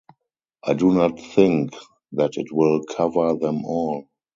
I 0.63 0.73
do 0.73 0.89
not 0.95 1.19
think 1.19 1.75
that 2.13 2.35
it 2.35 2.51
will 2.51 2.81
cover 2.85 3.35
them 3.37 3.63
all. 3.65 4.07